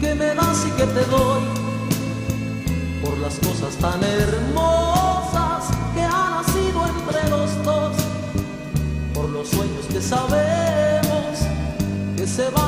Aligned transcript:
Que 0.00 0.14
me 0.14 0.34
das 0.34 0.64
y 0.66 0.70
que 0.70 0.84
te 0.84 1.04
doy, 1.10 1.42
por 3.02 3.18
las 3.18 3.34
cosas 3.38 3.76
tan 3.76 4.02
hermosas 4.02 5.64
que 5.94 6.00
han 6.00 6.30
nacido 6.30 6.86
entre 6.86 7.28
los 7.28 7.64
dos, 7.64 7.96
por 9.12 9.28
los 9.28 9.48
sueños 9.48 9.84
que 9.92 10.00
sabemos 10.00 11.38
que 12.16 12.26
se 12.26 12.48
van 12.50 12.67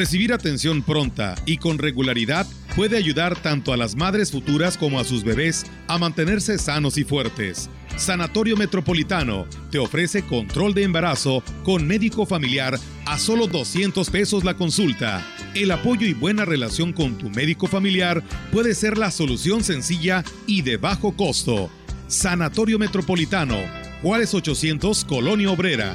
Recibir 0.00 0.32
atención 0.32 0.80
pronta 0.80 1.34
y 1.44 1.58
con 1.58 1.76
regularidad 1.76 2.46
puede 2.74 2.96
ayudar 2.96 3.38
tanto 3.42 3.74
a 3.74 3.76
las 3.76 3.96
madres 3.96 4.30
futuras 4.30 4.78
como 4.78 4.98
a 4.98 5.04
sus 5.04 5.24
bebés 5.24 5.66
a 5.88 5.98
mantenerse 5.98 6.56
sanos 6.56 6.96
y 6.96 7.04
fuertes. 7.04 7.68
Sanatorio 7.98 8.56
Metropolitano 8.56 9.46
te 9.70 9.78
ofrece 9.78 10.22
control 10.22 10.72
de 10.72 10.84
embarazo 10.84 11.42
con 11.64 11.86
médico 11.86 12.24
familiar 12.24 12.78
a 13.04 13.18
solo 13.18 13.46
200 13.46 14.08
pesos 14.08 14.42
la 14.42 14.54
consulta. 14.54 15.22
El 15.54 15.70
apoyo 15.70 16.06
y 16.06 16.14
buena 16.14 16.46
relación 16.46 16.94
con 16.94 17.18
tu 17.18 17.28
médico 17.28 17.66
familiar 17.66 18.22
puede 18.52 18.74
ser 18.74 18.96
la 18.96 19.10
solución 19.10 19.62
sencilla 19.62 20.24
y 20.46 20.62
de 20.62 20.78
bajo 20.78 21.14
costo. 21.14 21.68
Sanatorio 22.06 22.78
Metropolitano, 22.78 23.58
Juárez 24.00 24.32
800, 24.32 25.04
Colonia 25.04 25.50
Obrera. 25.50 25.94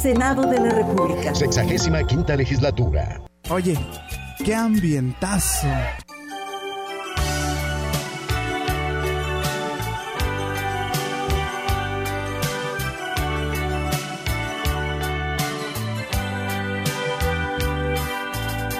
Senado 0.00 0.46
de 0.46 0.58
la 0.58 0.70
República. 0.70 1.34
Sexagésima 1.34 2.02
quinta 2.04 2.34
legislatura. 2.34 3.20
Oye, 3.50 3.76
qué 4.42 4.54
ambientazo. 4.54 5.66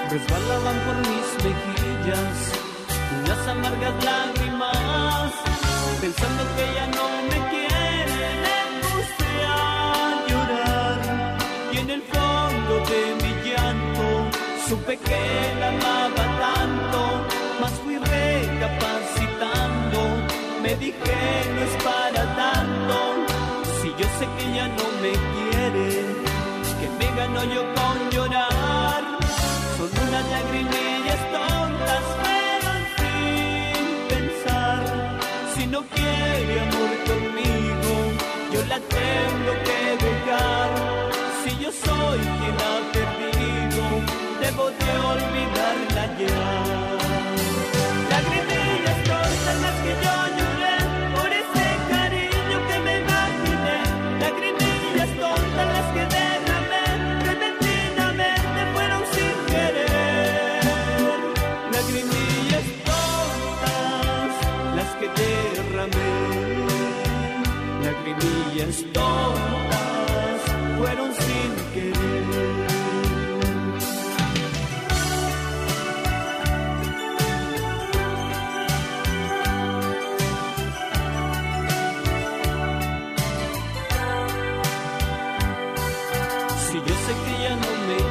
Resbalaban 0.09 0.77
por 0.85 0.97
mis 1.07 1.27
mejillas 1.43 2.51
unas 3.23 3.47
amargas 3.47 4.03
lágrimas, 4.03 5.31
pensando 6.01 6.43
que 6.55 6.73
ya 6.75 6.87
no 6.87 7.10
de 12.91 13.01
mi 13.21 13.31
llanto 13.47 14.07
supe 14.67 14.93
que 14.97 15.23
la 15.59 15.67
amaba 15.69 16.25
tanto, 16.45 16.99
mas 17.61 17.73
fui 17.83 17.95
recapacitando, 17.97 19.99
me 20.63 20.71
dije 20.75 21.17
no 21.55 21.61
es 21.67 21.75
para 21.83 22.23
tanto, 22.43 22.95
si 23.81 23.87
yo 23.99 24.07
sé 24.17 24.25
que 24.37 24.45
ya 24.57 24.67
no 24.79 24.85
me 25.03 25.13
quiere, 25.31 25.87
que 26.79 26.87
me 26.99 27.07
ganó 27.19 27.41
yo 27.55 27.63
con 27.77 27.97
llorar, 28.13 29.01
son 29.77 29.91
unas 30.07 30.25
lagrimillas 30.35 31.21
tontas, 31.35 32.03
pero 32.25 32.69
sin 32.97 33.85
pensar, 34.11 34.79
si 35.53 35.63
no 35.67 35.79
quiere 35.95 36.53
amor 36.67 36.91
conmigo, 37.09 37.91
yo 38.53 38.59
la 38.71 38.79
tengo 38.97 39.51
que 39.67 39.79
dejar, 40.05 40.69
soy 42.11 42.19
quien 42.19 42.57
ha 42.67 42.75
perdido, 42.95 43.83
debo 44.41 44.65
de 44.81 44.91
olvidarla 45.11 46.03
ya. 46.19 46.43
Lagrimillas 48.13 48.99
tontas 49.09 49.57
las 49.65 49.77
que 49.83 49.93
yo 50.03 50.15
lloré, 50.37 50.77
por 51.15 51.29
ese 51.41 51.65
cariño 51.93 52.57
que 52.67 52.77
me 52.85 52.93
imaginé, 53.03 53.79
lagrimillas 54.23 55.11
tontas 55.21 55.67
las 55.75 55.87
que 55.95 56.03
derramé, 56.17 56.85
repentinamente 57.29 58.59
fueron 58.73 59.01
sin 59.13 59.35
querer. 59.51 60.63
Lagrimillas 61.75 62.67
tontas 62.89 64.31
las 64.77 64.91
que 64.99 65.07
derramé, 65.21 66.11
lagrimillas 67.85 68.77
querer. 68.93 69.60
Si 71.71 71.77
yo 71.77 71.83
sé 87.05 87.13
que 87.23 87.33
ya 87.41 87.55
no 87.55 87.71
me 87.87 88.10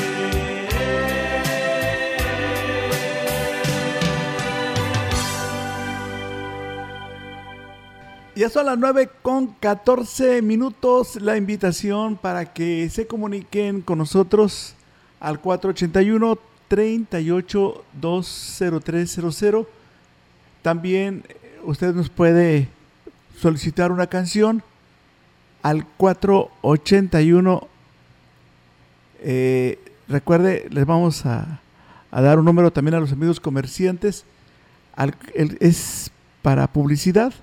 Ya 8.41 8.49
son 8.49 8.65
las 8.65 8.79
9 8.79 9.07
con 9.21 9.53
14 9.59 10.41
minutos. 10.41 11.21
La 11.21 11.37
invitación 11.37 12.17
para 12.17 12.51
que 12.51 12.89
se 12.89 13.05
comuniquen 13.05 13.81
con 13.81 13.99
nosotros 13.99 14.73
al 15.19 15.39
481 15.39 16.39
38 16.67 17.85
20300. 18.01 19.67
También 20.63 21.23
eh, 21.29 21.59
usted 21.65 21.93
nos 21.93 22.09
puede 22.09 22.67
solicitar 23.37 23.91
una 23.91 24.07
canción 24.07 24.63
al 25.61 25.85
481. 25.85 27.67
Eh, 29.19 29.77
recuerde, 30.07 30.65
les 30.71 30.87
vamos 30.87 31.27
a, 31.27 31.61
dar 32.09 32.39
un 32.39 32.45
número 32.45 32.73
también 32.73 32.95
a 32.95 32.99
los 32.99 33.11
amigos 33.11 33.39
comerciantes. 33.39 34.25
Es 35.59 36.09
para 36.41 36.65
publicidad 36.65 37.35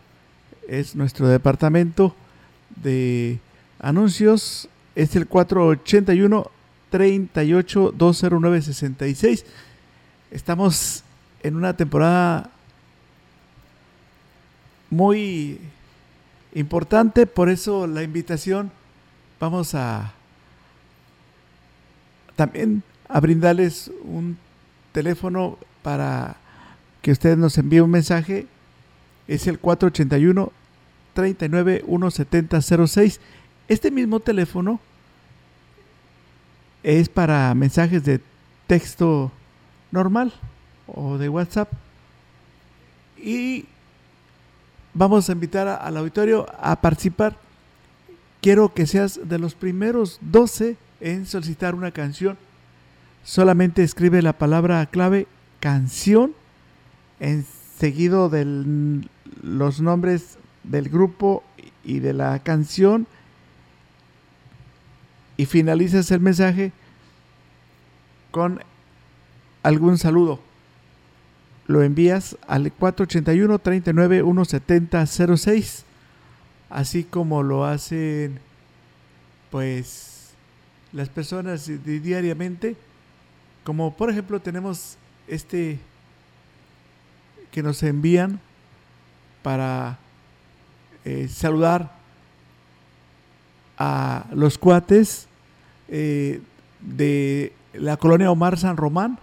es 0.69 0.95
nuestro 0.95 1.27
departamento 1.27 2.15
de 2.77 3.41
anuncios. 3.81 4.69
Es 4.95 5.17
el 5.17 5.27
481 5.27 6.51
38 6.91 7.95
209 7.97 8.63
66. 8.63 9.45
Estamos 10.31 11.03
en 11.43 11.57
una 11.57 11.77
temporada 11.77 12.51
muy 14.91 15.59
importante, 16.55 17.27
por 17.27 17.49
eso 17.49 17.87
la 17.87 18.03
invitación 18.03 18.71
vamos 19.39 19.75
a 19.75 20.13
también 22.37 22.83
a 23.09 23.21
brindarles 23.21 23.91
un 24.03 24.39
teléfono 24.93 25.59
para 25.83 26.37
que 27.03 27.13
ustedes 27.13 27.37
nos 27.37 27.57
envíen 27.59 27.85
un 27.85 27.91
mensaje 27.91 28.47
es 29.29 29.47
el 29.47 29.59
481 29.59 30.51
39 31.19 31.83
17006. 31.85 33.19
Este 33.67 33.91
mismo 33.91 34.21
teléfono 34.21 34.79
es 36.85 37.09
para 37.09 37.53
mensajes 37.55 38.05
de 38.05 38.21
texto 38.69 39.33
normal 39.91 40.33
o 40.87 41.19
de 41.19 41.29
WhatsApp. 41.29 41.73
Y 43.17 43.65
vamos 44.95 45.29
a 45.29 45.33
invitar 45.33 45.67
al 45.67 45.97
auditorio 45.97 46.47
a 46.61 46.81
participar. 46.81 47.37
Quiero 48.41 48.73
que 48.73 48.87
seas 48.87 49.19
de 49.25 49.41
los 49.41 49.57
primeros 49.57 50.19
12 50.21 50.77
en 51.01 51.27
solicitar 51.27 51.75
una 51.75 51.91
canción. 51.91 52.39
Solamente 53.25 53.83
escribe 53.83 54.23
la 54.23 54.35
palabra 54.35 54.87
clave 54.87 55.27
canción 55.59 56.33
en 57.19 57.45
seguido 57.77 58.29
de 58.29 59.03
los 59.43 59.81
nombres 59.81 60.38
del 60.69 60.89
grupo 60.89 61.43
y 61.85 61.99
de 61.99 62.13
la 62.13 62.39
canción. 62.41 63.07
Y 65.37 65.47
finalizas 65.47 66.11
el 66.11 66.21
mensaje 66.21 66.73
con 68.31 68.61
algún 69.63 69.99
saludo. 69.99 70.41
Lo 71.67 71.83
envías 71.83 72.37
al 72.47 72.73
481 72.73 73.59
39 73.59 74.23
170 74.23 75.07
06 75.37 75.85
así 76.71 77.05
como 77.05 77.43
lo 77.43 77.65
hacen 77.65 78.41
pues 79.51 80.31
las 80.93 81.09
personas 81.09 81.71
diariamente, 81.85 82.77
como 83.65 83.97
por 83.97 84.11
ejemplo 84.11 84.41
tenemos 84.41 84.97
este 85.27 85.79
que 87.51 87.63
nos 87.63 87.83
envían 87.83 88.41
para 89.43 89.99
eh, 91.09 91.27
saludar 91.27 91.91
a 93.79 94.27
los 94.35 94.59
cuates 94.59 95.27
eh, 95.89 96.43
de 96.81 97.55
la 97.73 97.97
colonia 97.97 98.31
Omar 98.31 98.59
San 98.59 98.77
Román, 98.77 99.19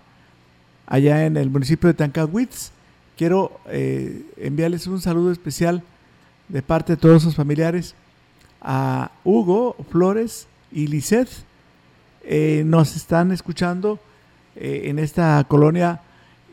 allá 0.88 1.27
en 1.27 1.38
el 1.38 1.51
municipio 1.51 1.88
de 1.88 1.94
Tancagüitz. 1.94 2.72
Quiero 3.15 3.60
eh, 3.68 4.25
enviarles 4.38 4.88
un 4.88 5.00
saludo 5.00 5.32
especial 5.32 5.84
de 6.48 6.63
parte 6.63 6.94
de 6.94 6.98
todos 6.98 7.22
sus 7.22 7.36
familiares 7.36 7.94
a 8.62 9.12
Hugo 9.24 9.75
Flores 9.92 10.48
y 10.72 10.88
Lisset. 10.88 11.30
nos 12.65 12.96
están 12.96 13.32
escuchando 13.32 14.00
en 14.56 14.98
esta 14.98 15.44
colonia 15.48 16.01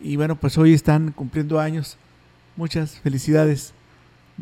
y 0.03 0.17
bueno, 0.17 0.37
pues 0.37 0.59
hoy 0.59 0.75
están 0.75 1.13
cumpliendo 1.13 1.59
años. 1.59 1.97
Muchas 2.55 2.99
felicidades 2.99 3.73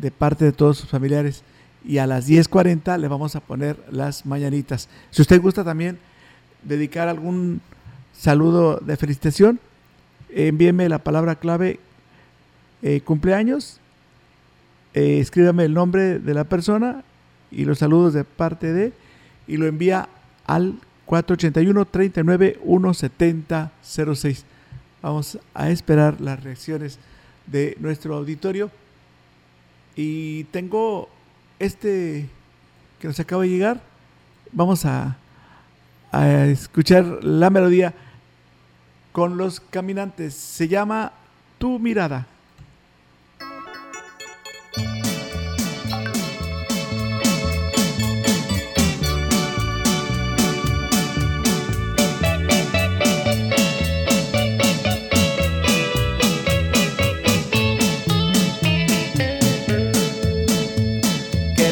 de 0.01 0.11
parte 0.11 0.45
de 0.45 0.51
todos 0.51 0.77
sus 0.79 0.89
familiares. 0.89 1.43
Y 1.85 1.99
a 1.99 2.07
las 2.07 2.27
10.40 2.27 2.97
le 2.99 3.07
vamos 3.07 3.35
a 3.35 3.39
poner 3.39 3.77
las 3.89 4.25
mañanitas. 4.25 4.89
Si 5.11 5.21
usted 5.21 5.41
gusta 5.41 5.63
también 5.63 5.97
dedicar 6.63 7.07
algún 7.07 7.61
saludo 8.13 8.77
de 8.77 8.97
felicitación, 8.97 9.59
envíeme 10.29 10.89
la 10.89 10.99
palabra 10.99 11.35
clave 11.35 11.79
eh, 12.81 13.01
cumpleaños, 13.01 13.79
eh, 14.93 15.19
escríbame 15.19 15.65
el 15.65 15.73
nombre 15.73 16.19
de 16.19 16.33
la 16.33 16.43
persona 16.43 17.03
y 17.51 17.65
los 17.65 17.79
saludos 17.79 18.13
de 18.13 18.23
parte 18.23 18.73
de, 18.73 18.93
y 19.47 19.57
lo 19.57 19.67
envía 19.67 20.09
al 20.45 20.75
481 21.05 21.85
39 21.85 22.59
170 22.63 23.71
06. 23.81 24.45
Vamos 25.01 25.39
a 25.53 25.69
esperar 25.69 26.21
las 26.21 26.43
reacciones 26.43 26.99
de 27.47 27.75
nuestro 27.79 28.15
auditorio. 28.15 28.71
Y 29.95 30.45
tengo 30.45 31.09
este 31.59 32.27
que 32.99 33.07
nos 33.07 33.19
acaba 33.19 33.43
de 33.43 33.49
llegar. 33.49 33.81
Vamos 34.51 34.85
a, 34.85 35.17
escuchar 36.13 37.23
la 37.23 37.49
melodía 37.49 37.93
con 39.11 39.37
los 39.37 39.59
caminantes. 39.59 40.33
Se 40.33 40.67
llama 40.67 41.13
Tu 41.57 41.79
mirada. 41.79 42.27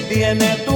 Tu 0.09 0.68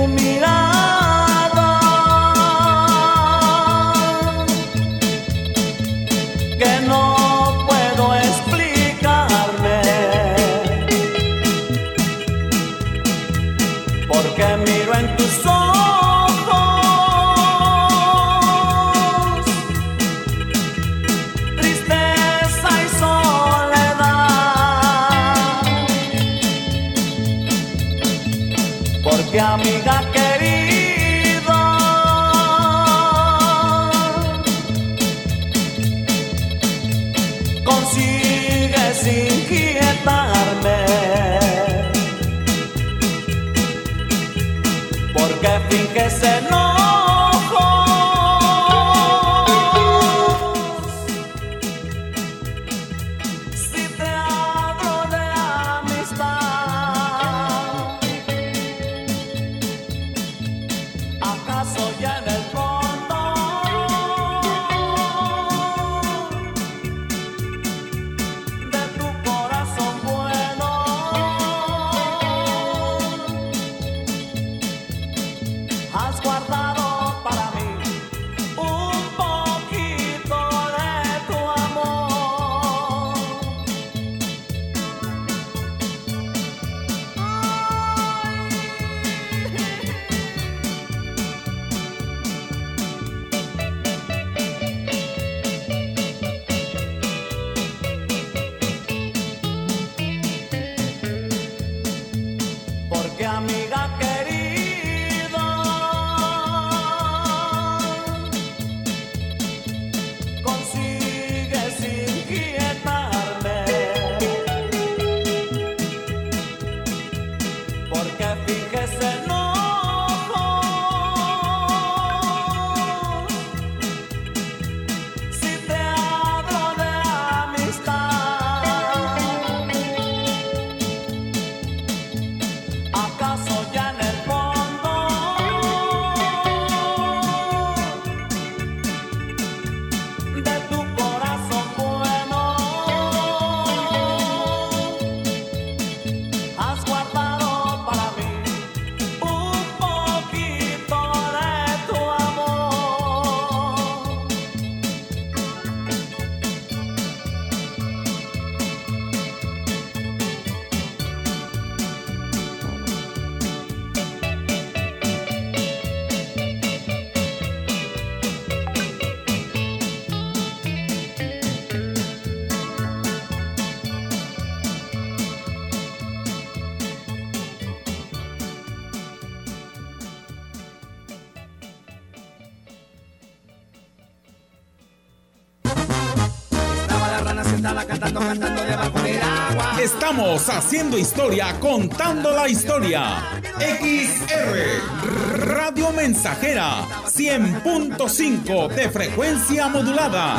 Estamos 190.13 190.47
haciendo 190.47 190.95
historia, 190.95 191.59
contando 191.59 192.29
la 192.29 192.47
historia. 192.47 193.23
XR 193.57 195.39
Radio 195.39 195.91
Mensajera 195.91 196.85
100.5 197.07 198.67
de 198.67 198.91
frecuencia 198.91 199.67
modulada. 199.69 200.37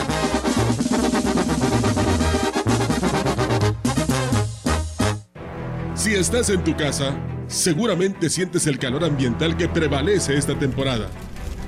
Si 5.97 6.14
estás 6.14 6.50
en 6.50 6.62
tu 6.62 6.76
casa, 6.76 7.16
seguramente 7.49 8.31
sientes 8.31 8.69
el 8.69 8.78
calor 8.78 9.04
ambiental 9.04 9.57
que 9.57 9.69
prevalece 9.69 10.38
esta 10.38 10.57
temporada, 10.57 11.09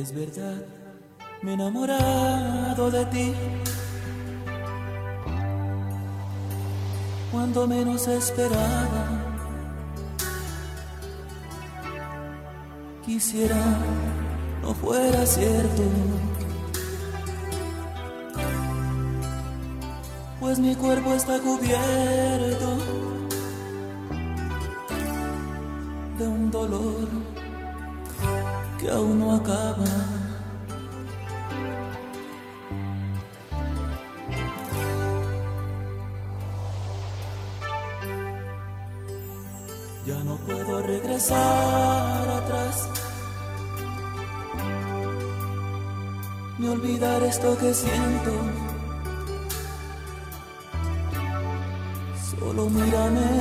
Es 0.00 0.14
verdad, 0.14 0.64
me 1.42 1.50
he 1.50 1.54
enamorado 1.54 2.90
de 2.90 3.04
ti. 3.06 3.34
Cuando 7.30 7.66
menos 7.66 8.08
esperaba, 8.08 9.04
quisiera 13.04 13.62
no 14.62 14.72
fuera 14.72 15.26
cierto. 15.26 15.82
Pues 20.40 20.58
mi 20.58 20.74
cuerpo 20.76 21.12
está 21.12 21.38
cubierto 21.40 22.78
de 26.18 26.26
un 26.26 26.50
dolor 26.50 27.19
que 28.80 28.90
aún 28.90 29.18
no 29.18 29.34
acaba. 29.34 29.84
Ya 40.06 40.18
no 40.24 40.36
puedo 40.46 40.82
regresar 40.82 42.28
atrás. 42.40 42.88
Ni 46.58 46.68
olvidar 46.68 47.22
esto 47.22 47.58
que 47.58 47.74
siento. 47.74 48.32
Solo 52.30 52.70
mírame 52.70 53.39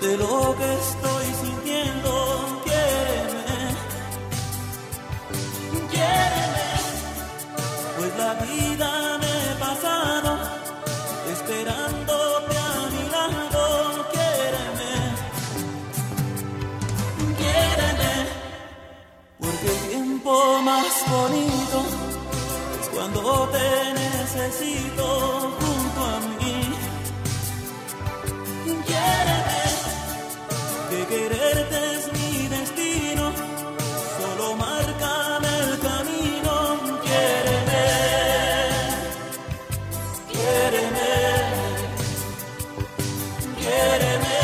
de 0.00 0.16
lo 0.16 0.54
que 0.56 0.74
estoy 0.74 1.26
sintiendo. 1.42 2.60
Quiéreme, 2.64 3.58
quiéreme, 5.90 6.68
pues 7.96 8.18
la 8.18 8.34
vida 8.34 9.18
me 9.18 9.26
he 9.26 9.54
pasado 9.58 10.38
esperándote 11.32 12.56
a. 12.56 12.78
Quiéreme, 14.12 14.92
quiéreme, 17.38 18.12
porque 19.40 19.66
el 19.66 19.88
tiempo 19.90 20.62
más 20.62 20.94
bonito 21.10 21.78
es 22.80 22.88
cuando 22.90 23.48
te 23.50 23.94
necesito. 23.94 25.27
Quererte 31.18 31.78
es 31.96 32.04
mi 32.12 32.48
destino. 32.48 33.32
Solo 34.18 34.46
márcame 34.56 35.48
el 35.64 35.72
camino. 35.88 36.54
Quiéreme, 37.04 37.86
quiéreme, 40.32 41.10
quiéreme, 43.58 44.38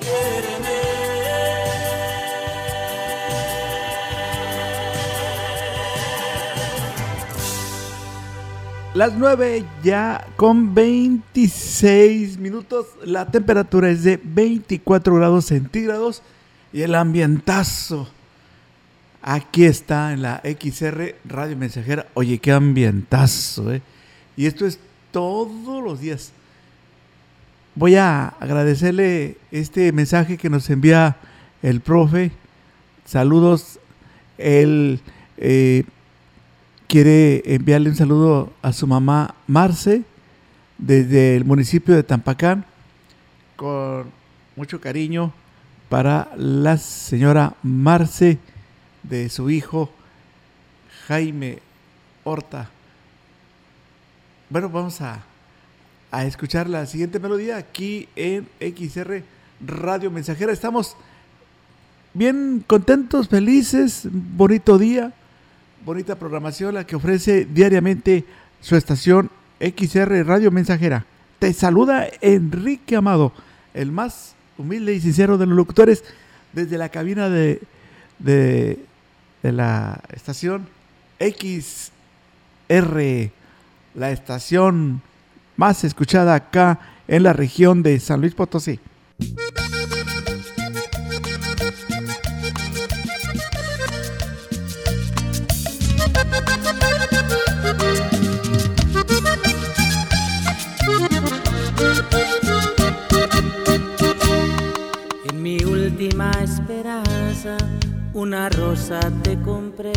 quiéreme. 0.00 0.78
Las 8.94 9.12
9 9.14 9.64
ya 9.82 10.26
con 10.36 10.74
26 11.82 12.38
minutos. 12.38 12.86
La 13.04 13.30
temperatura 13.30 13.90
es 13.90 14.04
de 14.04 14.20
24 14.22 15.14
grados 15.16 15.46
centígrados. 15.46 16.22
Y 16.72 16.82
el 16.82 16.94
ambientazo. 16.94 18.08
Aquí 19.20 19.64
está 19.64 20.12
en 20.12 20.22
la 20.22 20.40
XR 20.44 21.16
Radio 21.24 21.56
Mensajera. 21.56 22.06
Oye, 22.14 22.38
qué 22.38 22.52
ambientazo, 22.52 23.72
¿eh? 23.72 23.82
Y 24.36 24.46
esto 24.46 24.64
es 24.64 24.78
todos 25.10 25.82
los 25.82 26.00
días. 26.00 26.32
Voy 27.74 27.96
a 27.96 28.28
agradecerle 28.28 29.36
este 29.50 29.92
mensaje 29.92 30.38
que 30.38 30.50
nos 30.50 30.70
envía 30.70 31.16
el 31.62 31.80
profe. 31.80 32.32
Saludos. 33.04 33.78
Él 34.38 35.00
eh, 35.36 35.84
quiere 36.86 37.42
enviarle 37.44 37.90
un 37.90 37.96
saludo 37.96 38.52
a 38.62 38.72
su 38.72 38.86
mamá 38.86 39.34
Marce 39.46 40.04
desde 40.82 41.36
el 41.36 41.44
municipio 41.44 41.94
de 41.94 42.02
Tampacán 42.02 42.64
con 43.54 44.10
mucho 44.56 44.80
cariño 44.80 45.32
para 45.88 46.28
la 46.36 46.76
señora 46.76 47.54
Marce 47.62 48.38
de 49.04 49.28
su 49.28 49.48
hijo 49.48 49.90
Jaime 51.06 51.60
Horta. 52.24 52.68
Bueno, 54.50 54.68
vamos 54.68 55.00
a, 55.00 55.22
a 56.10 56.24
escuchar 56.24 56.68
la 56.68 56.84
siguiente 56.86 57.20
melodía 57.20 57.58
aquí 57.58 58.08
en 58.16 58.48
XR 58.58 59.22
Radio 59.64 60.10
Mensajera. 60.10 60.52
Estamos 60.52 60.96
bien 62.12 62.64
contentos, 62.66 63.28
felices, 63.28 64.08
bonito 64.10 64.78
día, 64.78 65.12
bonita 65.84 66.16
programación 66.16 66.74
la 66.74 66.84
que 66.84 66.96
ofrece 66.96 67.44
diariamente 67.44 68.24
su 68.60 68.74
estación 68.74 69.30
XR 69.62 70.26
Radio 70.26 70.50
Mensajera. 70.50 71.06
Te 71.38 71.52
saluda 71.52 72.08
Enrique 72.20 72.96
Amado, 72.96 73.32
el 73.74 73.92
más 73.92 74.34
humilde 74.58 74.92
y 74.94 75.00
sincero 75.00 75.38
de 75.38 75.46
los 75.46 75.56
locutores, 75.56 76.02
desde 76.52 76.78
la 76.78 76.88
cabina 76.88 77.28
de, 77.28 77.62
de, 78.18 78.78
la 79.42 80.00
estación 80.12 80.66
XR, 81.20 81.90
la 83.94 84.10
estación 84.10 85.00
más 85.56 85.84
escuchada 85.84 86.34
acá 86.34 86.80
en 87.06 87.22
la 87.22 87.32
región 87.32 87.82
de 87.82 88.00
San 88.00 88.20
Luis 88.20 88.34
Potosí. 88.34 88.80
Rosa 108.48 109.00
te 109.22 109.40
compré. 109.40 109.92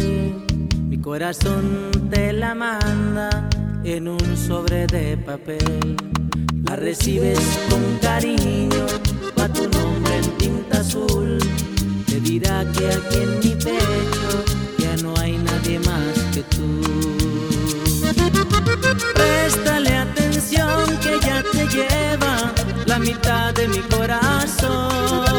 Mi 0.89 0.99
corazón 0.99 1.91
te 2.09 2.33
la 2.33 2.53
manda 2.53 3.49
en 3.83 4.07
un 4.07 4.37
sobre 4.37 4.87
de 4.87 5.17
papel. 5.17 5.95
La 6.63 6.75
recibes 6.75 7.39
con 7.69 7.81
cariño, 8.01 8.85
va 9.37 9.47
tu 9.49 9.63
nombre 9.63 10.17
en 10.17 10.37
tinta 10.37 10.79
azul. 10.79 11.39
Te 12.07 12.19
dirá 12.19 12.65
que 12.73 12.87
aquí 12.87 13.17
en 13.17 13.39
mi 13.39 13.55
pecho 13.55 14.31
ya 14.79 14.95
no 15.03 15.13
hay 15.19 15.37
nadie 15.37 15.79
más 15.79 16.13
que 16.33 16.43
tú. 16.43 16.81
Préstale 19.13 19.95
atención 19.95 20.97
que 21.03 21.19
ya 21.25 21.43
te 21.51 21.67
lleva 21.67 22.53
la 22.85 22.99
mitad 22.99 23.53
de 23.53 23.67
mi 23.67 23.79
corazón. 23.79 25.34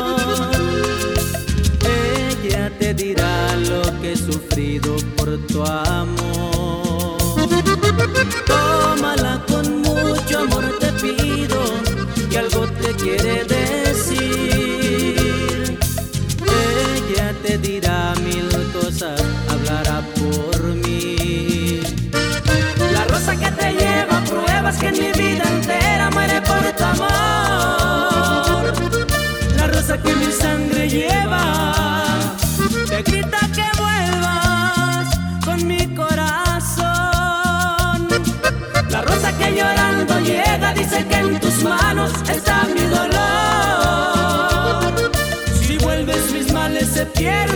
Te 2.79 2.93
dirá 2.93 3.57
lo 3.69 3.83
que 4.01 4.13
he 4.13 4.17
sufrido 4.17 4.97
por 5.17 5.39
tu 5.47 5.63
amor. 5.65 7.17
Tómala 8.47 9.43
con 9.49 9.83
mucho 9.83 10.41
amor, 10.41 10.65
te 10.81 10.93
pido 10.93 11.59
que 12.29 12.39
algo 12.39 12.67
te 12.67 12.93
quiere 12.97 13.45
decir. 13.45 13.66
Males 47.27 47.56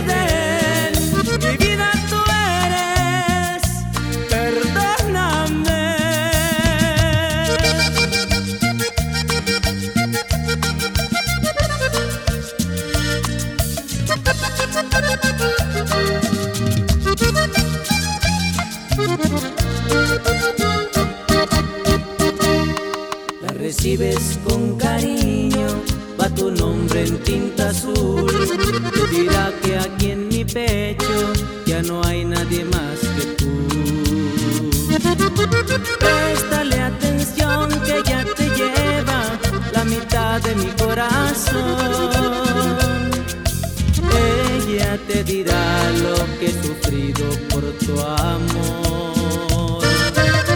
tu 47.91 48.01
amor. 48.01 49.81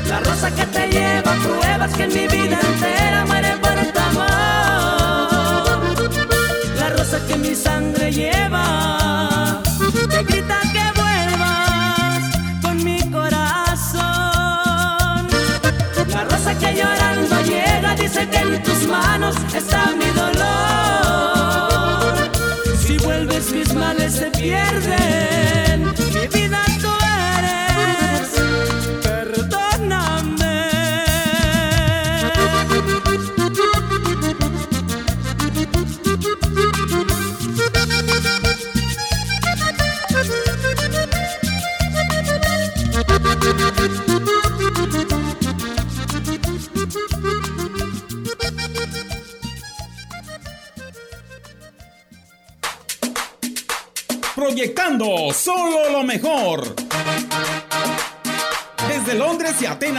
La 0.10 0.20
rosa 0.20 0.50
que 0.52 0.66
te 0.66 0.88
lleva 0.88 1.34
pruebas 1.44 1.94
que 1.94 2.04
en 2.04 2.14
mi 2.14 2.28
vida 2.28 2.60
entera 2.72 3.26
muere 3.26 3.58
por 3.64 3.76
tu 3.94 4.00
amor. 4.12 5.70
La 6.80 6.90
rosa 6.98 7.18
que 7.28 7.36
mi 7.38 7.56
sangre 7.56 8.12
lleva 8.12 9.62
te 10.12 10.24
grita 10.24 10.60
que 10.76 10.86
vuelvas 11.02 12.20
con 12.62 12.84
mi 12.84 13.00
corazón. 13.12 14.04
La 16.16 16.24
rosa 16.32 16.52
que 16.60 16.70
llorando 16.80 17.36
llega 17.42 17.96
dice 17.96 18.28
que 18.30 18.38
en 18.38 18.64
tus 18.64 18.88
manos 18.88 19.36
está 19.54 19.82
mi 20.00 20.10
dolor. 20.22 20.56
Si 22.84 22.98
vuelves 22.98 23.52
mis 23.52 23.74
males 23.74 24.14
se 24.14 24.28
pierden. 24.32 25.65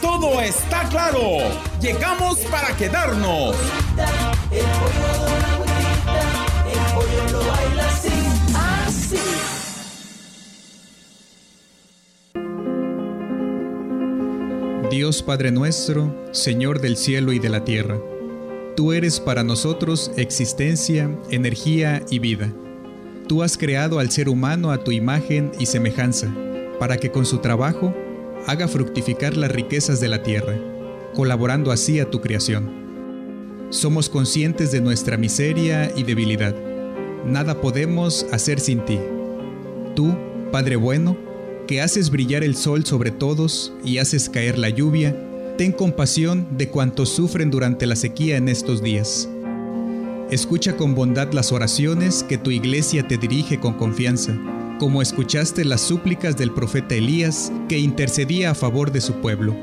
Todo 0.00 0.40
está 0.40 0.88
claro. 0.88 1.20
Llegamos 1.80 2.38
para 2.50 2.76
quedarnos. 2.76 3.56
Dios 14.90 15.22
Padre 15.22 15.52
nuestro, 15.52 16.28
Señor 16.32 16.80
del 16.80 16.96
cielo 16.96 17.32
y 17.32 17.38
de 17.38 17.48
la 17.48 17.64
tierra 17.64 17.98
Tú 18.80 18.94
eres 18.94 19.20
para 19.20 19.44
nosotros 19.44 20.10
existencia, 20.16 21.10
energía 21.28 22.02
y 22.08 22.18
vida. 22.18 22.50
Tú 23.28 23.42
has 23.42 23.58
creado 23.58 23.98
al 23.98 24.10
ser 24.10 24.30
humano 24.30 24.70
a 24.70 24.82
tu 24.82 24.90
imagen 24.90 25.52
y 25.58 25.66
semejanza, 25.66 26.34
para 26.78 26.96
que 26.96 27.10
con 27.10 27.26
su 27.26 27.38
trabajo 27.40 27.94
haga 28.46 28.68
fructificar 28.68 29.36
las 29.36 29.50
riquezas 29.50 30.00
de 30.00 30.08
la 30.08 30.22
tierra, 30.22 30.56
colaborando 31.14 31.72
así 31.72 32.00
a 32.00 32.10
tu 32.10 32.20
creación. 32.20 32.70
Somos 33.70 34.08
conscientes 34.08 34.72
de 34.72 34.80
nuestra 34.80 35.16
miseria 35.16 35.92
y 35.96 36.02
debilidad. 36.02 36.54
Nada 37.24 37.60
podemos 37.60 38.26
hacer 38.32 38.58
sin 38.60 38.84
ti. 38.84 38.98
Tú, 39.94 40.14
Padre 40.50 40.76
bueno, 40.76 41.16
que 41.66 41.80
haces 41.80 42.10
brillar 42.10 42.42
el 42.42 42.56
sol 42.56 42.84
sobre 42.84 43.10
todos 43.12 43.72
y 43.84 43.98
haces 43.98 44.28
caer 44.28 44.58
la 44.58 44.70
lluvia, 44.70 45.16
ten 45.56 45.72
compasión 45.72 46.48
de 46.56 46.68
cuantos 46.68 47.10
sufren 47.10 47.50
durante 47.50 47.86
la 47.86 47.94
sequía 47.94 48.36
en 48.36 48.48
estos 48.48 48.82
días. 48.82 49.28
Escucha 50.30 50.76
con 50.76 50.94
bondad 50.94 51.32
las 51.32 51.52
oraciones 51.52 52.22
que 52.22 52.38
tu 52.38 52.50
iglesia 52.50 53.06
te 53.06 53.18
dirige 53.18 53.60
con 53.60 53.74
confianza, 53.74 54.36
como 54.80 55.02
escuchaste 55.02 55.66
las 55.66 55.82
súplicas 55.82 56.38
del 56.38 56.52
profeta 56.52 56.94
Elías 56.94 57.52
que 57.68 57.78
intercedía 57.78 58.52
a 58.52 58.54
favor 58.54 58.90
de 58.90 59.02
su 59.02 59.12
pueblo. 59.20 59.54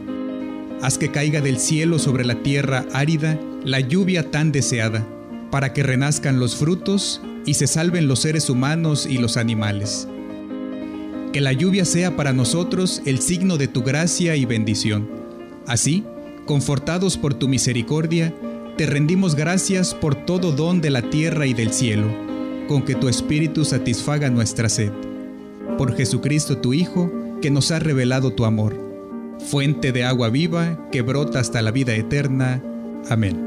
Haz 0.83 0.99
que 0.99 1.09
caiga 1.09 1.41
del 1.41 1.57
cielo 1.57 1.97
sobre 1.97 2.23
la 2.23 2.35
tierra 2.43 2.85
árida 2.93 3.39
la 3.65 3.79
lluvia 3.79 4.29
tan 4.29 4.51
deseada, 4.51 5.07
para 5.49 5.73
que 5.73 5.81
renazcan 5.81 6.39
los 6.39 6.55
frutos 6.55 7.19
y 7.47 7.55
se 7.55 7.65
salven 7.65 8.07
los 8.07 8.19
seres 8.19 8.47
humanos 8.47 9.07
y 9.09 9.17
los 9.17 9.37
animales. 9.37 10.07
Que 11.33 11.41
la 11.41 11.51
lluvia 11.51 11.83
sea 11.83 12.15
para 12.15 12.31
nosotros 12.31 13.01
el 13.05 13.19
signo 13.19 13.57
de 13.57 13.67
tu 13.67 13.81
gracia 13.81 14.35
y 14.35 14.45
bendición 14.45 15.17
Así, 15.65 16.05
confortados 16.45 17.17
por 17.17 17.33
tu 17.33 17.47
misericordia, 17.47 18.33
te 18.77 18.85
rendimos 18.85 19.33
gracias 19.35 19.95
por 19.95 20.13
todo 20.13 20.51
don 20.51 20.79
de 20.79 20.91
la 20.91 21.01
tierra 21.01 21.47
y 21.47 21.55
del 21.55 21.73
cielo, 21.73 22.07
con 22.67 22.83
que 22.83 22.93
tu 22.93 23.09
Espíritu 23.09 23.65
satisfaga 23.65 24.29
nuestra 24.29 24.69
sed. 24.69 25.06
Por 25.77 25.95
Jesucristo 25.95 26.57
tu 26.57 26.73
Hijo, 26.73 27.11
que 27.41 27.51
nos 27.51 27.71
ha 27.71 27.79
revelado 27.79 28.33
tu 28.33 28.45
amor, 28.45 28.75
fuente 29.49 29.91
de 29.91 30.03
agua 30.03 30.29
viva 30.29 30.89
que 30.91 31.03
brota 31.03 31.39
hasta 31.39 31.61
la 31.61 31.71
vida 31.71 31.93
eterna. 31.93 32.63
Amén. 33.09 33.46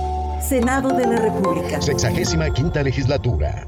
Senado 0.41 0.89
de 0.89 1.07
la 1.07 1.17
República. 1.17 1.81
Sexagésima 1.81 2.49
quinta 2.51 2.83
legislatura. 2.83 3.67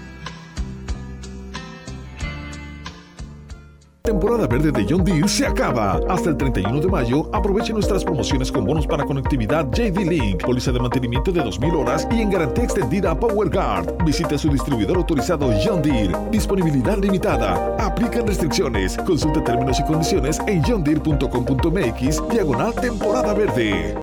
Temporada 4.01 4.47
verde 4.47 4.71
de 4.71 4.83
John 4.89 5.03
Deere 5.03 5.27
se 5.27 5.45
acaba. 5.45 5.99
Hasta 6.09 6.31
el 6.31 6.37
31 6.37 6.79
de 6.79 6.87
mayo, 6.87 7.29
aproveche 7.33 7.71
nuestras 7.71 8.03
promociones 8.03 8.51
con 8.51 8.65
bonos 8.65 8.87
para 8.87 9.05
conectividad 9.05 9.67
JD 9.71 9.97
Link, 9.99 10.43
póliza 10.43 10.71
de 10.71 10.79
mantenimiento 10.79 11.31
de 11.31 11.41
2.000 11.41 11.75
horas 11.79 12.07
y 12.09 12.21
en 12.21 12.31
garantía 12.31 12.63
extendida 12.63 13.17
PowerGuard. 13.19 14.03
Visite 14.03 14.39
su 14.39 14.49
distribuidor 14.49 14.97
autorizado 14.97 15.53
John 15.63 15.83
Deere. 15.83 16.15
Disponibilidad 16.31 16.97
limitada. 16.97 17.75
Aplican 17.77 18.25
restricciones. 18.25 18.97
Consulta 18.97 19.43
términos 19.43 19.79
y 19.79 19.83
condiciones 19.83 20.39
en 20.47 20.63
johndeere.com.mx 20.63 22.27
diagonal 22.29 22.73
temporada 22.73 23.35
verde. 23.35 23.99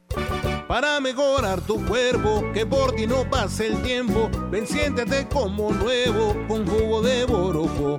Para 0.68 1.00
mejorar 1.00 1.60
tu 1.62 1.84
cuerpo, 1.86 2.44
que 2.54 2.64
por 2.66 2.92
ti 2.92 3.08
no 3.08 3.28
pase 3.28 3.66
el 3.66 3.82
tiempo, 3.82 4.30
ven 4.48 4.64
siéntete 4.64 5.26
como 5.26 5.72
nuevo 5.72 6.36
con 6.46 6.64
jugo 6.66 7.02
de 7.02 7.24
borojo 7.24 7.98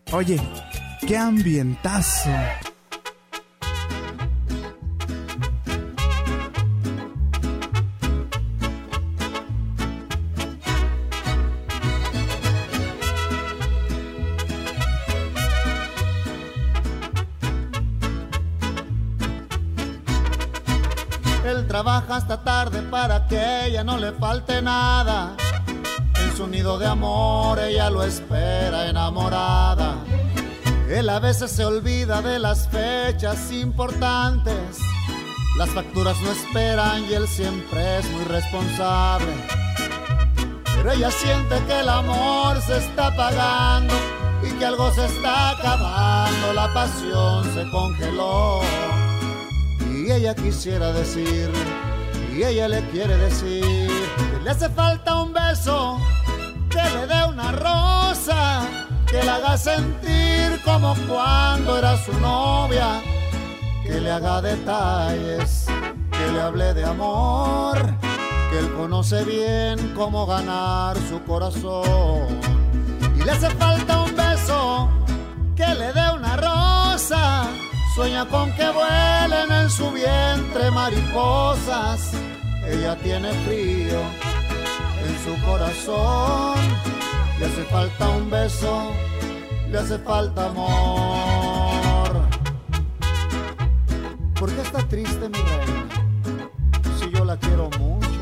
Oye, 0.13 0.37
qué 1.07 1.17
ambientazo. 1.17 2.29
Él 21.45 21.67
trabaja 21.67 22.17
hasta 22.17 22.43
tarde 22.43 22.81
para 22.81 23.27
que 23.27 23.67
ella 23.67 23.85
no 23.85 23.97
le 23.97 24.11
falte 24.11 24.61
nada 24.61 25.37
su 26.41 26.47
nido 26.47 26.79
de 26.79 26.87
amor, 26.87 27.59
ella 27.59 27.89
lo 27.89 28.03
espera 28.03 28.87
enamorada. 28.87 30.00
Él 30.91 31.09
a 31.09 31.19
veces 31.19 31.49
se 31.51 31.63
olvida 31.63 32.21
de 32.21 32.37
las 32.37 32.67
fechas 32.67 33.49
importantes. 33.53 34.77
Las 35.57 35.69
facturas 35.69 36.19
no 36.21 36.31
esperan 36.31 37.05
y 37.09 37.13
él 37.13 37.29
siempre 37.29 37.99
es 37.99 38.09
muy 38.11 38.25
responsable. 38.25 39.33
Pero 40.65 40.91
ella 40.91 41.09
siente 41.09 41.63
que 41.65 41.79
el 41.79 41.87
amor 41.87 42.61
se 42.61 42.79
está 42.79 43.07
apagando 43.07 43.93
y 44.43 44.51
que 44.51 44.65
algo 44.65 44.91
se 44.91 45.05
está 45.05 45.51
acabando, 45.51 46.53
la 46.53 46.73
pasión 46.73 47.45
se 47.53 47.71
congeló. 47.71 48.59
Y 49.89 50.11
ella 50.11 50.35
quisiera 50.35 50.91
decir, 50.91 51.49
y 52.35 52.43
ella 52.43 52.67
le 52.67 52.85
quiere 52.89 53.15
decir, 53.15 53.63
que 53.63 54.43
le 54.43 54.49
hace 54.49 54.67
falta 54.69 55.21
un 55.21 55.31
beso, 55.31 55.97
que 56.69 56.83
le 56.83 57.07
dé 57.07 57.23
una 57.29 57.53
rosa, 57.53 58.67
que 59.11 59.21
le 59.21 59.29
haga 59.29 59.57
sentir 59.57 60.61
como 60.63 60.95
cuando 61.07 61.77
era 61.77 61.97
su 61.97 62.13
novia, 62.19 63.01
que 63.83 63.99
le 63.99 64.09
haga 64.09 64.41
detalles, 64.41 65.65
que 66.11 66.31
le 66.31 66.41
hable 66.41 66.73
de 66.73 66.85
amor, 66.85 67.77
que 68.49 68.59
él 68.59 68.73
conoce 68.73 69.25
bien 69.25 69.93
cómo 69.95 70.25
ganar 70.25 70.95
su 71.09 71.21
corazón. 71.23 72.39
Y 73.17 73.23
le 73.23 73.31
hace 73.31 73.49
falta 73.49 74.01
un 74.01 74.15
beso, 74.15 74.89
que 75.57 75.67
le 75.67 75.91
dé 75.91 76.09
una 76.15 76.37
rosa, 76.37 77.49
sueña 77.95 78.25
con 78.25 78.49
que 78.53 78.69
vuelen 78.69 79.51
en 79.51 79.69
su 79.69 79.91
vientre 79.91 80.71
mariposas. 80.71 82.11
Ella 82.65 82.95
tiene 82.95 83.33
frío 83.45 83.99
en 85.03 85.13
su 85.25 85.45
corazón, 85.45 86.55
le 87.41 87.47
hace 87.47 87.63
falta 87.63 88.09
un 88.09 88.29
beso, 88.29 88.91
le 89.71 89.79
hace 89.79 89.97
falta 89.97 90.45
amor. 90.45 92.11
¿Por 94.39 94.51
qué 94.53 94.61
está 94.61 94.87
triste 94.87 95.27
mi 95.27 95.39
reina? 95.39 95.87
Si 96.99 97.09
yo 97.09 97.25
la 97.25 97.37
quiero 97.37 97.67
mucho. 97.79 98.21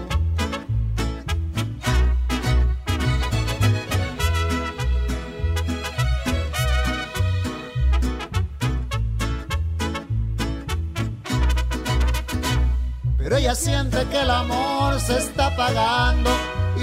Pero 13.17 13.36
ella 13.36 13.53
siente 13.53 14.05
que 14.05 14.21
el 14.21 14.32
amor 14.32 14.97
se 15.01 15.17
está 15.17 15.47
apagando 15.47 16.29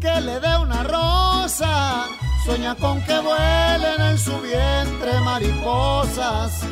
que 0.00 0.20
le 0.20 0.40
dé 0.40 0.56
una 0.56 0.82
rosa, 0.82 2.08
sueña 2.44 2.74
con 2.74 3.00
que 3.02 3.20
vuelen 3.20 4.00
en 4.00 4.18
su 4.18 4.32
vientre 4.40 5.20
mariposas. 5.24 6.62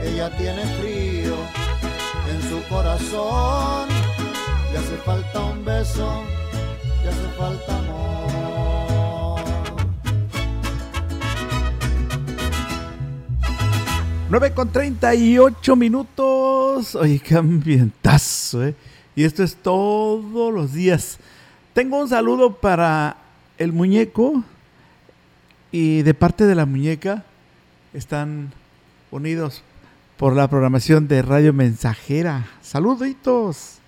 Ella 0.00 0.30
tiene 0.36 0.64
frío 0.78 1.36
en 2.30 2.42
su 2.48 2.62
corazón, 2.68 3.88
le 4.72 4.78
hace 4.78 4.96
falta 5.04 5.40
un 5.44 5.64
beso, 5.64 6.22
le 7.02 7.08
hace 7.08 7.28
falta 7.38 7.78
amor. 7.78 8.06
9 14.28 14.54
con 14.54 14.70
38 14.70 15.76
minutos. 15.76 16.96
Oye, 16.96 17.20
qué 17.20 17.36
ambientazo, 17.36 18.64
¿eh? 18.64 18.74
Y 19.14 19.24
esto 19.24 19.42
es 19.42 19.56
todos 19.56 20.52
los 20.52 20.72
días. 20.72 21.18
Tengo 21.76 21.98
un 21.98 22.08
saludo 22.08 22.54
para 22.54 23.18
el 23.58 23.70
muñeco. 23.74 24.42
Y 25.70 26.00
de 26.04 26.14
parte 26.14 26.46
de 26.46 26.54
la 26.54 26.64
muñeca 26.64 27.22
están 27.92 28.50
unidos 29.10 29.62
por 30.16 30.34
la 30.34 30.48
programación 30.48 31.06
de 31.06 31.20
Radio 31.20 31.52
Mensajera. 31.52 32.46
Saluditos. 32.62 33.80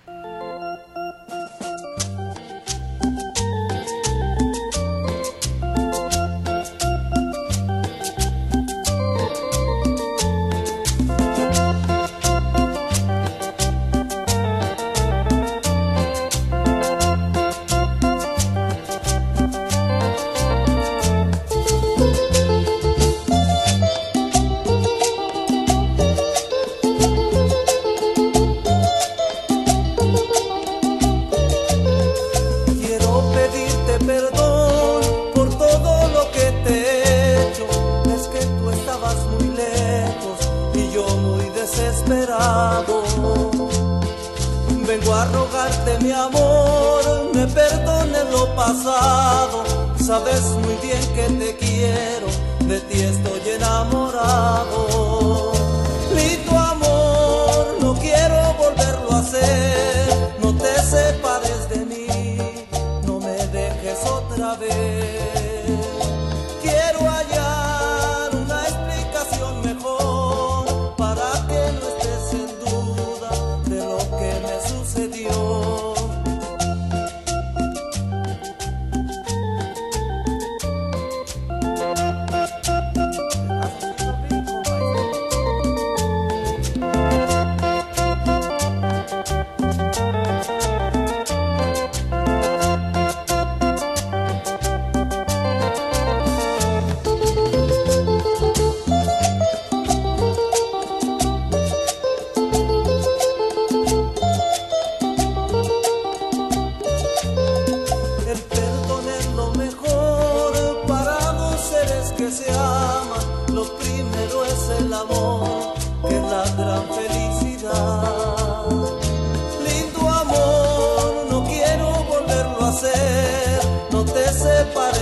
No 123.91 124.05
te 124.05 124.25
separes 124.33 124.98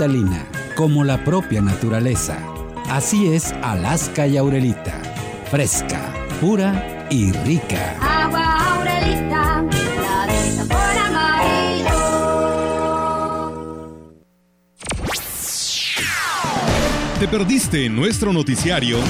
cristalina, 0.00 0.46
como 0.76 1.04
la 1.04 1.22
propia 1.24 1.60
naturaleza. 1.60 2.38
Así 2.88 3.34
es 3.34 3.52
Alaska 3.62 4.26
y 4.26 4.38
Aurelita. 4.38 4.98
Fresca, 5.50 6.00
pura 6.40 7.06
y 7.10 7.32
rica. 7.32 7.98
Agua 8.00 8.76
Aurelita, 8.76 9.62
la 10.00 10.26
de 10.26 10.50
sabor 10.52 10.96
amarillo. 11.06 12.00
¿Te 17.18 17.28
perdiste 17.28 17.90
nuestro 17.90 18.32
noticiario? 18.32 19.00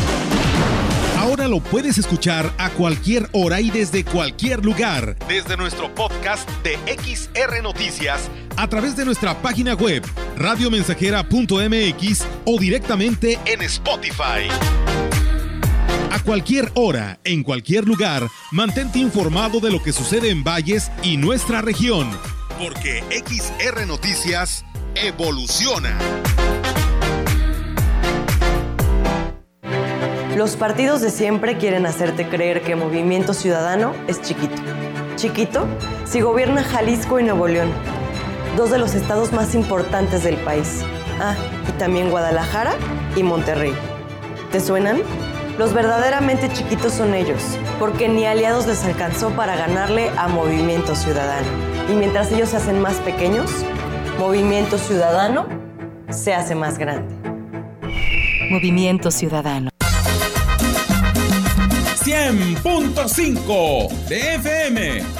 Ahora 1.20 1.46
lo 1.46 1.60
puedes 1.60 1.98
escuchar 1.98 2.52
a 2.58 2.70
cualquier 2.70 3.28
hora 3.32 3.60
y 3.60 3.70
desde 3.70 4.04
cualquier 4.04 4.64
lugar. 4.64 5.16
Desde 5.28 5.56
nuestro 5.56 5.94
podcast 5.94 6.50
de 6.64 6.76
XR 7.00 7.62
Noticias, 7.62 8.28
a 8.56 8.66
través 8.66 8.96
de 8.96 9.04
nuestra 9.04 9.40
página 9.40 9.74
web, 9.74 10.02
radiomensajera.mx 10.40 12.26
o 12.46 12.58
directamente 12.58 13.38
en 13.44 13.62
Spotify. 13.62 14.48
A 16.10 16.18
cualquier 16.24 16.72
hora, 16.74 17.20
en 17.22 17.44
cualquier 17.44 17.86
lugar, 17.86 18.26
mantente 18.50 18.98
informado 18.98 19.60
de 19.60 19.70
lo 19.70 19.82
que 19.82 19.92
sucede 19.92 20.30
en 20.30 20.42
Valles 20.42 20.90
y 21.02 21.18
nuestra 21.18 21.60
región. 21.60 22.10
Porque 22.58 23.04
XR 23.10 23.86
Noticias 23.86 24.64
evoluciona. 24.94 25.96
Los 30.36 30.56
partidos 30.56 31.00
de 31.00 31.10
siempre 31.10 31.58
quieren 31.58 31.86
hacerte 31.86 32.28
creer 32.28 32.62
que 32.62 32.74
Movimiento 32.74 33.34
Ciudadano 33.34 33.94
es 34.08 34.22
chiquito. 34.22 34.62
Chiquito 35.16 35.68
si 36.06 36.22
gobierna 36.22 36.64
Jalisco 36.64 37.20
y 37.20 37.24
Nuevo 37.24 37.46
León, 37.46 37.70
dos 38.56 38.70
de 38.70 38.78
los 38.78 38.94
estados 38.94 39.32
más 39.32 39.54
importantes 39.54 40.24
del 40.24 40.36
país. 40.36 40.82
Ah, 41.20 41.34
y 41.68 41.72
también 41.72 42.10
Guadalajara 42.10 42.72
y 43.16 43.22
Monterrey. 43.22 43.74
¿Te 44.52 44.60
suenan? 44.60 45.02
Los 45.58 45.74
verdaderamente 45.74 46.50
chiquitos 46.52 46.94
son 46.94 47.14
ellos, 47.14 47.42
porque 47.78 48.08
ni 48.08 48.24
aliados 48.24 48.66
les 48.66 48.82
alcanzó 48.84 49.30
para 49.30 49.56
ganarle 49.56 50.10
a 50.16 50.26
Movimiento 50.28 50.94
Ciudadano. 50.94 51.46
Y 51.90 51.92
mientras 51.92 52.32
ellos 52.32 52.48
se 52.48 52.56
hacen 52.56 52.80
más 52.80 52.94
pequeños, 52.96 53.50
Movimiento 54.18 54.78
Ciudadano 54.78 55.46
se 56.08 56.32
hace 56.34 56.54
más 56.54 56.78
grande. 56.78 57.14
Movimiento 58.50 59.10
Ciudadano. 59.10 59.70
100.5 62.02 63.88
de 64.08 64.34
FM. 64.36 65.19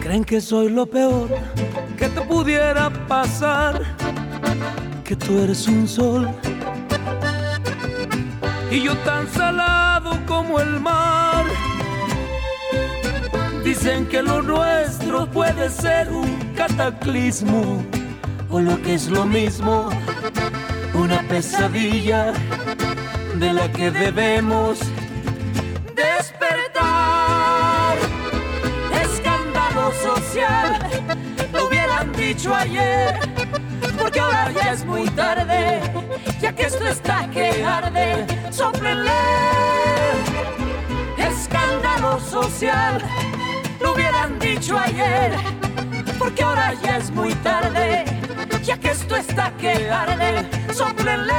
Creen 0.00 0.24
que 0.24 0.40
soy 0.40 0.70
lo 0.70 0.86
peor 0.86 1.28
que 1.96 2.08
te 2.08 2.20
pudiera 2.22 2.90
pasar, 3.06 3.80
que 5.04 5.14
tú 5.14 5.38
eres 5.40 5.68
un 5.68 5.86
sol 5.86 6.28
y 8.70 8.82
yo 8.82 8.96
tan 8.98 9.28
salado 9.28 10.18
como 10.26 10.58
el 10.58 10.80
mar. 10.80 11.44
Dicen 13.62 14.06
que 14.06 14.22
lo 14.22 14.42
nuestro 14.42 15.30
puede 15.30 15.70
ser 15.70 16.10
un 16.10 16.36
cataclismo 16.56 17.84
o 18.52 18.60
lo 18.60 18.80
que 18.82 18.94
es 18.94 19.08
lo 19.08 19.24
mismo, 19.24 19.88
una 20.92 21.22
pesadilla 21.22 22.32
de 23.36 23.52
la 23.52 23.72
que 23.72 23.90
debemos 23.90 24.78
despertar. 25.96 27.96
Escándalo 29.02 29.90
social, 29.92 30.78
lo 31.54 31.66
hubieran 31.66 32.12
dicho 32.12 32.54
ayer, 32.54 33.18
porque 33.98 34.20
ahora 34.20 34.52
ya 34.52 34.72
es 34.72 34.84
muy 34.84 35.08
tarde, 35.10 35.80
ya 36.38 36.54
que 36.54 36.64
esto 36.64 36.86
está 36.86 37.30
que 37.30 37.64
arde, 37.64 38.26
sóplenle. 38.50 39.10
Escándalo 41.16 42.20
social, 42.20 43.02
lo 43.80 43.94
hubieran 43.94 44.38
dicho 44.38 44.78
ayer, 44.78 45.32
porque 46.18 46.42
ahora 46.42 46.74
ya 46.82 46.98
es 46.98 47.10
muy 47.10 47.34
tarde, 47.36 48.04
ya 48.62 48.78
que 48.78 48.90
esto 48.90 49.16
está 49.16 49.52
que 49.56 49.90
arde, 49.90 50.46
sóplenle, 50.72 51.32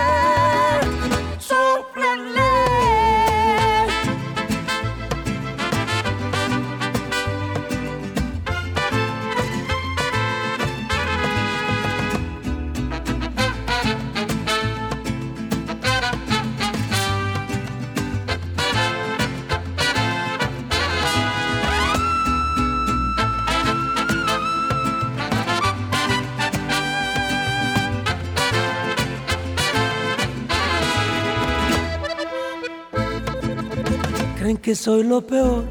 que 34.64 34.76
soy 34.76 35.03
lo 35.03 35.20
peor 35.20 35.66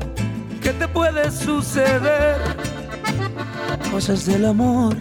que 0.60 0.70
te 0.74 0.86
puede 0.86 1.30
suceder. 1.30 2.36
Cosas 3.90 4.26
del 4.26 4.44
amor. 4.44 4.94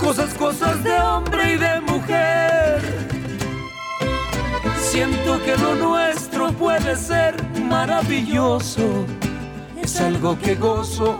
Cosas, 0.00 0.32
cosas 0.34 0.82
de 0.82 0.98
hombre 0.98 1.54
y 1.54 1.58
de 1.58 1.80
mujer. 1.82 2.80
Siento 4.80 5.38
que 5.44 5.54
lo 5.58 5.74
nuestro 5.74 6.50
puede 6.52 6.96
ser 6.96 7.34
maravilloso. 7.60 9.04
Es 9.82 10.00
algo 10.00 10.38
que 10.38 10.54
gozo 10.54 11.18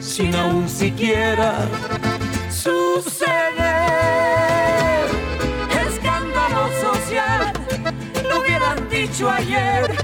sin 0.00 0.34
aún 0.34 0.66
siquiera 0.66 1.54
dicho 9.12 9.30
ayer, 9.30 9.94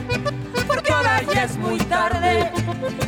porque 0.66 0.92
ahora 0.92 1.22
ya 1.22 1.44
es 1.44 1.56
muy 1.56 1.78
tarde, 1.78 2.52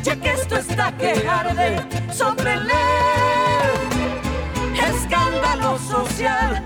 ya 0.03 0.16
que 0.16 0.30
esto 0.30 0.57
está 0.57 0.92
que 0.96 1.28
arde, 1.28 1.84
sóplenle. 2.11 2.72
Escándalo 4.88 5.78
social, 5.78 6.64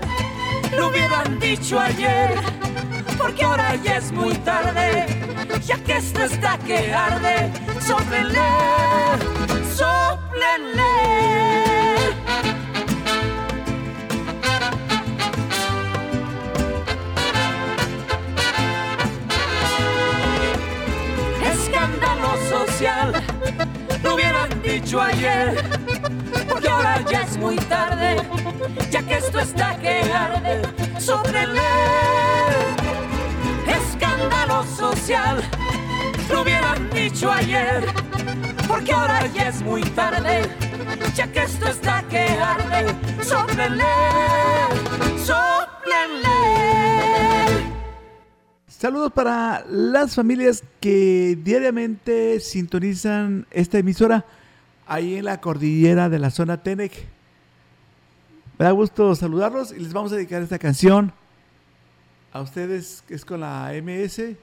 lo 0.77 0.87
hubieran 0.87 1.37
dicho 1.37 1.77
ayer, 1.77 2.39
porque 3.17 3.43
ahora 3.43 3.75
ya 3.75 3.97
es 3.97 4.09
muy 4.13 4.35
tarde, 4.35 5.05
ya 5.65 5.77
que 5.79 5.97
esto 5.97 6.23
está 6.23 6.57
que 6.59 6.93
arde, 6.93 7.51
sóplenle. 7.81 8.39
Escándalo 9.75 10.94
social, 22.85 23.13
lo 24.03 24.13
hubieran 24.13 24.61
dicho 24.61 25.01
ayer, 25.01 25.55
porque 26.47 26.69
ahora 26.69 27.01
ya 27.09 27.21
es 27.23 27.37
muy 27.37 27.55
tarde, 27.55 28.17
ya 28.91 29.01
que 29.01 29.15
esto 29.15 29.39
está 29.39 29.75
que 29.77 30.01
arde, 30.11 30.61
sóplenle. 30.99 31.61
Escándalo 33.67 34.63
social, 34.65 35.43
lo 36.29 36.41
hubieran 36.41 36.89
dicho 36.91 37.31
ayer, 37.31 37.85
porque 38.67 38.93
ahora 38.93 39.25
ya 39.33 39.47
es 39.47 39.61
muy 39.61 39.81
tarde, 39.81 40.43
ya 41.15 41.27
que 41.27 41.43
esto 41.43 41.67
está 41.67 42.03
que 42.03 42.27
arde, 42.39 42.95
sóplenle, 43.23 43.83
sóplenle. 45.17 46.35
Saludos 48.77 49.13
para 49.13 49.65
las 49.69 50.15
familias 50.15 50.61
que 50.81 51.39
diariamente 51.41 52.41
sintonizan 52.41 53.47
esta 53.51 53.77
emisora 53.77 54.25
ahí 54.85 55.15
en 55.15 55.25
la 55.25 55.39
cordillera 55.39 56.09
de 56.09 56.19
la 56.19 56.29
zona 56.29 56.61
Tenec. 56.61 56.91
Me 58.59 58.65
da 58.65 58.71
gusto 58.71 59.15
saludarlos 59.15 59.71
y 59.71 59.79
les 59.79 59.93
vamos 59.93 60.11
a 60.11 60.15
dedicar 60.15 60.41
esta 60.41 60.59
canción 60.59 61.13
a 62.33 62.41
ustedes 62.41 63.01
que 63.07 63.15
es 63.15 63.23
con 63.23 63.39
la 63.39 63.71
MS 63.81 64.35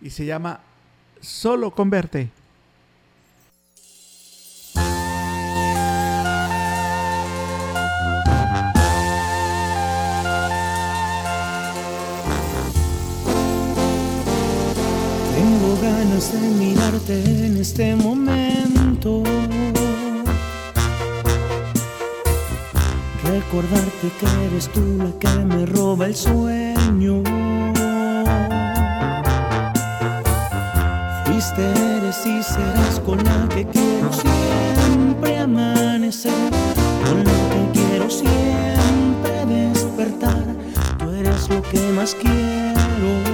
y 0.00 0.08
se 0.08 0.24
llama 0.24 0.60
Solo 1.20 1.70
Converte. 1.70 2.30
Ganas 16.04 16.32
de 16.32 16.38
mirarte 16.38 17.46
en 17.46 17.56
este 17.58 17.96
momento. 17.96 19.22
Recordarte 23.22 24.08
que 24.20 24.26
eres 24.46 24.68
tú 24.72 24.98
la 24.98 25.18
que 25.18 25.44
me 25.44 25.66
roba 25.66 26.06
el 26.06 26.14
sueño. 26.14 27.22
Fuiste, 31.24 31.62
eres 31.96 32.26
y 32.26 32.42
serás 32.42 33.00
con 33.00 33.18
la 33.24 33.48
que 33.48 33.66
quiero 33.66 34.12
siempre 34.12 35.38
amanecer. 35.38 36.32
Con 37.06 37.24
la 37.24 37.38
que 37.50 37.78
quiero 37.78 38.10
siempre 38.10 39.46
despertar. 39.46 40.44
Tú 40.98 41.10
eres 41.10 41.48
lo 41.48 41.62
que 41.62 41.80
más 41.92 42.14
quiero. 42.14 43.33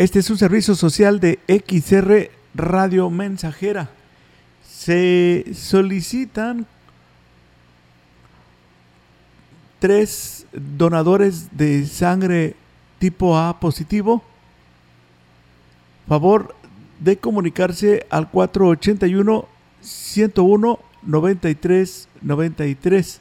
Este 0.00 0.20
es 0.20 0.30
un 0.30 0.38
servicio 0.38 0.74
social 0.74 1.20
de 1.20 1.40
XR 1.46 2.30
Radio 2.54 3.10
Mensajera. 3.10 3.90
Se 4.66 5.52
solicitan 5.52 6.66
tres 9.78 10.46
donadores 10.54 11.54
de 11.54 11.86
sangre 11.86 12.56
tipo 12.98 13.36
A 13.36 13.60
positivo. 13.60 14.22
Favor 16.08 16.54
de 16.98 17.18
comunicarse 17.18 18.06
al 18.08 18.30
481 18.30 19.46
101 19.82 20.78
93 21.02 22.08
93. 22.22 23.20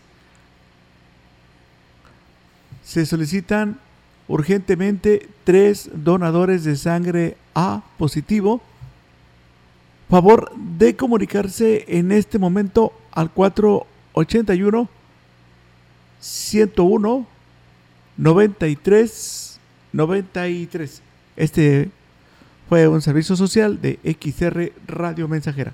Se 2.86 3.06
solicitan 3.06 3.82
urgentemente 4.30 5.28
tres 5.44 5.90
donadores 5.94 6.64
de 6.64 6.78
sangre 6.78 7.36
A 7.54 7.84
positivo. 7.98 8.62
Favor 10.08 10.54
de 10.56 10.96
comunicarse 10.96 11.84
en 11.88 12.14
este 12.14 12.40
momento 12.40 12.94
al 13.12 13.32
481 13.32 14.88
101 16.20 17.28
93 18.18 19.60
93. 19.92 21.02
Este 21.36 21.90
fue 22.70 22.88
un 22.88 23.02
servicio 23.02 23.36
social 23.36 23.82
de 23.82 24.00
XR 24.04 24.72
Radio 24.88 25.28
Mensajera. 25.28 25.74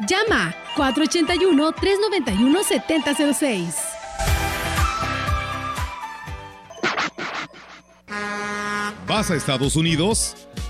Llama 0.00 0.54
481-391-7006. 0.76 3.74
¿Vas 9.06 9.30
a 9.30 9.36
Estados 9.36 9.76
Unidos? 9.76 10.48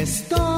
Estoy 0.00 0.49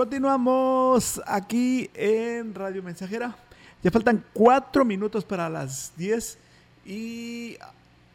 Continuamos 0.00 1.20
aquí 1.26 1.90
en 1.92 2.54
Radio 2.54 2.82
Mensajera. 2.82 3.36
Ya 3.82 3.90
faltan 3.90 4.24
cuatro 4.32 4.82
minutos 4.82 5.26
para 5.26 5.50
las 5.50 5.92
10 5.98 6.38
y 6.86 7.58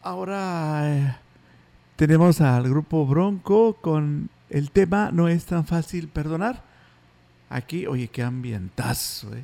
ahora 0.01 0.81
eh, 0.83 1.15
tenemos 1.95 2.41
al 2.41 2.67
grupo 2.67 3.05
Bronco 3.05 3.75
con 3.75 4.31
el 4.49 4.71
tema 4.71 5.11
No 5.11 5.27
es 5.27 5.45
tan 5.45 5.63
fácil 5.63 6.07
perdonar. 6.07 6.63
Aquí, 7.51 7.85
oye, 7.85 8.07
qué 8.07 8.23
ambientazo, 8.23 9.35
¿eh? 9.35 9.43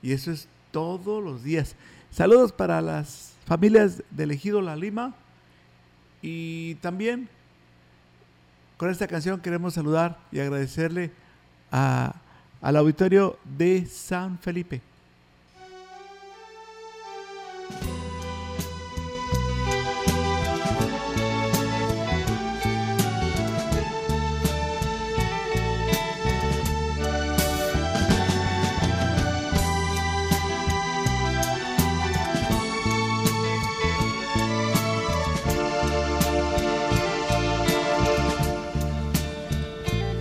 Y 0.00 0.12
eso 0.12 0.30
es 0.30 0.46
todos 0.70 1.20
los 1.20 1.42
días. 1.42 1.74
Saludos 2.12 2.52
para 2.52 2.80
las 2.80 3.32
familias 3.46 4.04
del 4.10 4.30
Ejido 4.30 4.62
La 4.62 4.76
Lima 4.76 5.12
y 6.22 6.76
también 6.76 7.28
con 8.76 8.90
esta 8.90 9.08
canción 9.08 9.40
queremos 9.40 9.74
saludar 9.74 10.20
y 10.30 10.38
agradecerle 10.38 11.10
a 11.72 12.14
al 12.62 12.76
auditorio 12.76 13.38
de 13.44 13.86
San 13.86 14.38
Felipe. 14.38 14.82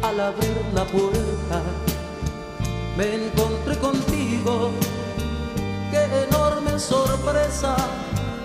Al 0.02 0.20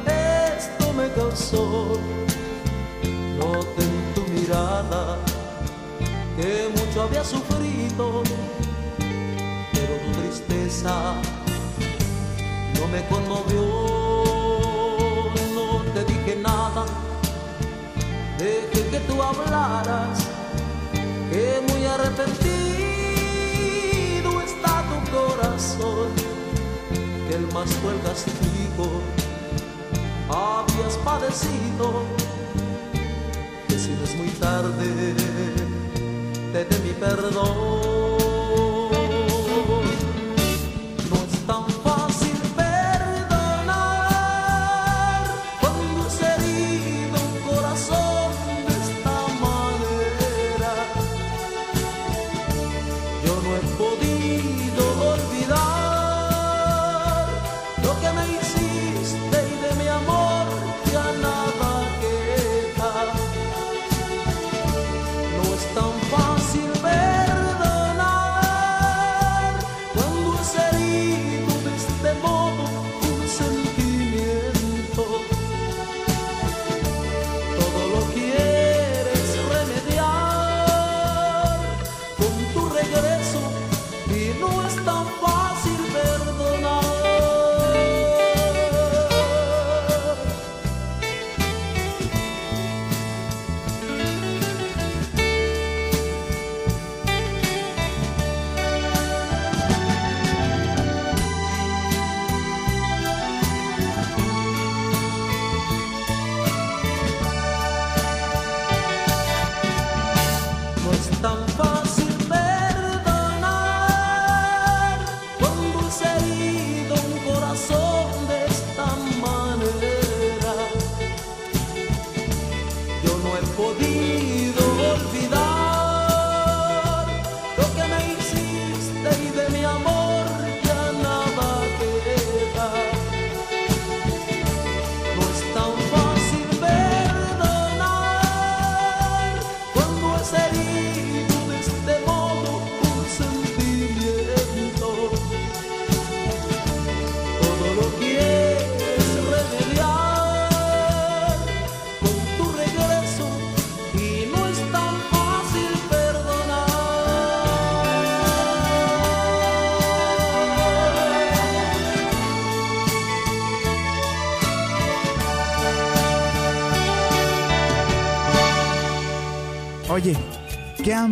esto 0.06 0.92
me 0.92 1.10
causó. 1.12 1.98
Noté 3.38 3.82
en 3.82 4.14
tu 4.14 4.22
mirada 4.32 5.18
que 6.36 6.68
mucho 6.76 7.02
había 7.02 7.24
sufrido, 7.24 8.22
pero 9.72 9.94
tu 10.04 10.10
tristeza 10.20 11.14
no 12.78 12.86
me 12.88 13.06
conmovió. 13.08 13.64
No 15.54 15.82
te 15.94 16.04
dije 16.04 16.36
nada, 16.42 16.84
dejé 18.38 18.88
que 18.90 19.00
tú 19.00 19.22
hablaras 19.22 20.18
que 21.30 21.60
muy 21.68 21.84
arrepentido 21.86 22.54
está 24.40 24.84
tu 24.90 24.98
corazón, 25.10 26.08
el 27.34 27.52
más 27.52 27.68
cruel 27.76 28.00
castigo 28.02 29.00
habías 30.28 30.96
padecido, 30.98 32.04
que 33.68 33.78
si 33.78 33.90
no 33.90 34.04
es 34.04 34.14
muy 34.16 34.28
tarde, 34.28 35.14
te 36.52 36.64
dé 36.64 36.78
mi 36.84 36.92
perdón. 36.92 38.14
No 41.10 41.16
es 41.16 41.46
tan 41.46 41.73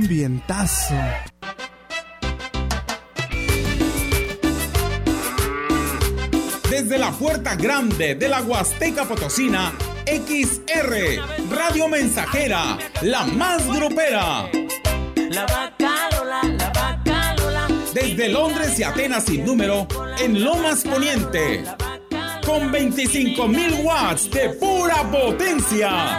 ambientazo. 0.03 0.95
Desde 6.69 6.99
la 6.99 7.13
puerta 7.13 7.55
grande 7.55 8.17
de 8.17 8.29
la 8.29 8.43
Huasteca 8.43 9.05
Potosina, 9.05 9.73
XR, 10.07 11.55
Radio 11.55 11.89
Mensajera, 11.89 12.79
la 13.03 13.25
más 13.27 13.65
grupera. 13.69 14.51
La 15.31 15.47
vaca 15.47 16.09
Lola, 16.17 16.43
la 16.43 16.71
vaca 16.71 17.35
Lola. 17.37 17.69
Desde 17.95 18.29
Londres 18.29 18.79
y 18.81 18.83
Atenas 18.83 19.25
sin 19.25 19.45
número, 19.45 19.87
en 20.19 20.43
Lomas 20.43 20.83
Poniente. 20.83 21.63
Con 22.45 22.73
25.000 22.73 23.85
watts 23.85 24.31
de 24.31 24.49
pura 24.51 25.09
potencia. 25.11 26.19